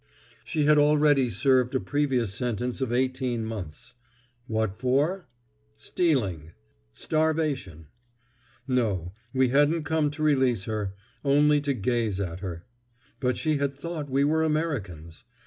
[0.43, 3.93] She had already served a previous sentence of eighteen months.
[4.47, 5.27] What for?
[5.77, 6.53] Stealing.
[6.91, 7.85] Starvation.
[8.67, 12.65] No, we hadn't come to release her—only to gaze at her.
[13.19, 15.23] But she had thought we were Americans!